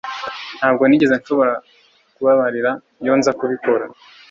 Ntabwo 0.57 0.83
nigeze 0.85 1.15
nshobora 1.19 1.53
kubabarira 2.15 2.71
iyo 3.03 3.13
nza 3.19 3.31
kubikora. 3.39 3.85